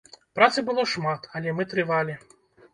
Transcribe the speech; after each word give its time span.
Працы 0.39 0.63
было 0.69 0.85
шмат, 0.93 1.29
але 1.41 1.55
мы 1.61 1.69
трывалі. 1.75 2.21